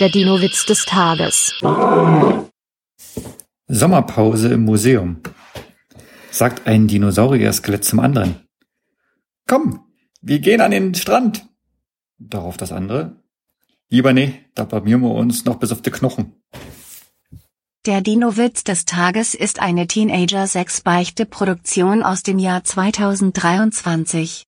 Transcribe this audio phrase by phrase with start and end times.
[0.00, 1.54] Der Dino-Witz des Tages.
[3.68, 5.20] Sommerpause im Museum.
[6.32, 8.40] Sagt ein Dinosaurier-Skelett zum anderen.
[9.46, 9.84] Komm,
[10.20, 11.46] wir gehen an den Strand.
[12.18, 13.22] Darauf das andere.
[13.88, 16.42] Lieber nee, da blamieren wir uns noch bis auf die Knochen.
[17.86, 24.42] Der Dino-Witz des Tages ist eine Teenager-6-Beichte-Produktion aus dem Jahr 2023.